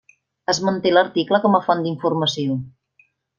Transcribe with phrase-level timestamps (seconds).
[0.53, 2.57] Es manté l'article com a font d'informació.